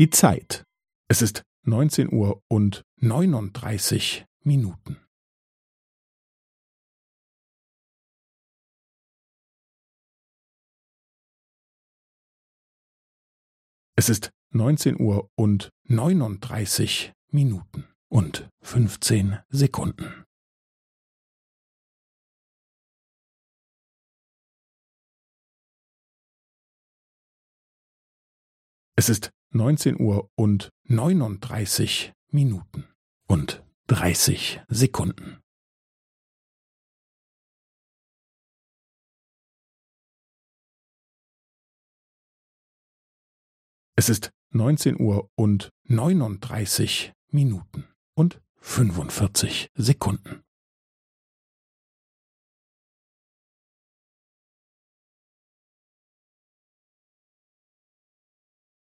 [0.00, 0.64] Die Zeit.
[1.10, 4.96] Es ist neunzehn Uhr und neununddreißig Minuten.
[13.94, 20.24] Es ist neunzehn Uhr und neununddreißig Minuten und fünfzehn Sekunden.
[28.96, 32.88] Es ist neunzehn Uhr und neununddreißig Minuten
[33.26, 35.40] und dreißig Sekunden.
[43.96, 50.42] Es ist neunzehn Uhr und neununddreißig Minuten und fünfundvierzig Sekunden.